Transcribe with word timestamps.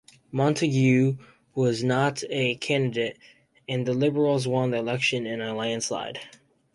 Montague 0.31 1.17
was 1.53 1.83
not 1.83 2.23
a 2.31 2.55
candidate, 2.55 3.19
and 3.69 3.85
the 3.85 3.93
Liberals 3.93 4.47
won 4.47 4.71
the 4.71 4.77
election 4.77 5.27
in 5.27 5.41
a 5.41 5.53
landslide. 5.55 6.19